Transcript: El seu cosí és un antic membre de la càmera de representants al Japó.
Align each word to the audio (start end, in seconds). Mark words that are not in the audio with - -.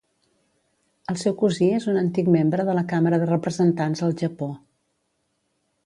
El 1.13 1.19
seu 1.23 1.35
cosí 1.41 1.67
és 1.79 1.85
un 1.93 2.01
antic 2.01 2.33
membre 2.37 2.65
de 2.71 2.75
la 2.79 2.85
càmera 2.95 3.21
de 3.25 3.31
representants 3.35 4.03
al 4.09 4.19
Japó. 4.23 4.53